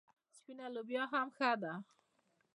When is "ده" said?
1.61-1.73